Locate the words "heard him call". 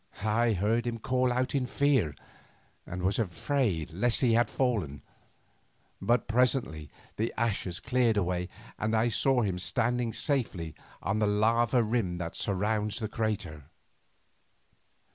0.53-1.31